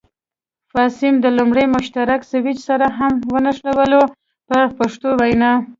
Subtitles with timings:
[0.71, 4.05] فاز سیم د لومړني مشترک سویچ سره هم ونښلوئ
[4.49, 5.51] په پښتو وینا.